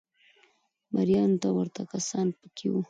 [0.93, 2.79] مریانو ته ورته کسان په کې وو